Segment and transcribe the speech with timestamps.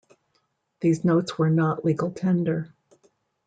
[0.79, 2.73] These notes were not legal tender.